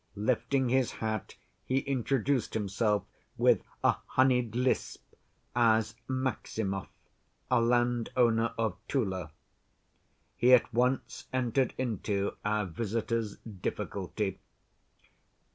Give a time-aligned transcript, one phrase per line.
[0.15, 3.03] Lifting his hat, he introduced himself
[3.37, 5.03] with a honeyed lisp
[5.55, 6.87] as Maximov,
[7.51, 9.31] a landowner of Tula.
[10.35, 14.39] He at once entered into our visitors' difficulty.